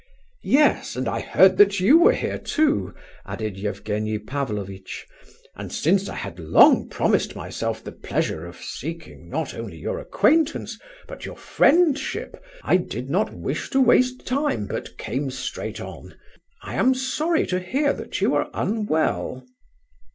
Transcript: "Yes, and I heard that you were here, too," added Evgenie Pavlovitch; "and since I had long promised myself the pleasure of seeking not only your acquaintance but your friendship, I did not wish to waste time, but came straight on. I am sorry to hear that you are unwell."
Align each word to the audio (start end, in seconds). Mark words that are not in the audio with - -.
"Yes, 0.41 0.95
and 0.95 1.07
I 1.07 1.19
heard 1.19 1.57
that 1.57 1.79
you 1.79 1.99
were 1.99 2.13
here, 2.13 2.39
too," 2.39 2.91
added 3.23 3.63
Evgenie 3.63 4.17
Pavlovitch; 4.17 5.05
"and 5.55 5.71
since 5.71 6.09
I 6.09 6.15
had 6.15 6.39
long 6.39 6.89
promised 6.89 7.35
myself 7.35 7.83
the 7.83 7.91
pleasure 7.91 8.43
of 8.47 8.57
seeking 8.57 9.29
not 9.29 9.53
only 9.53 9.77
your 9.77 9.99
acquaintance 9.99 10.79
but 11.07 11.27
your 11.27 11.35
friendship, 11.37 12.43
I 12.63 12.77
did 12.77 13.11
not 13.11 13.31
wish 13.35 13.69
to 13.69 13.79
waste 13.79 14.25
time, 14.25 14.65
but 14.65 14.97
came 14.97 15.29
straight 15.29 15.79
on. 15.79 16.15
I 16.63 16.73
am 16.73 16.95
sorry 16.95 17.45
to 17.45 17.59
hear 17.59 17.93
that 17.93 18.21
you 18.21 18.33
are 18.33 18.49
unwell." 18.55 19.45